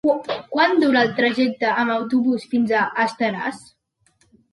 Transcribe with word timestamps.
Quant 0.53 0.71
dura 0.83 1.01
el 1.07 1.11
trajecte 1.19 1.73
en 1.81 1.91
autobús 1.95 2.47
fins 2.55 2.73
a 2.79 2.87
Estaràs? 3.05 3.61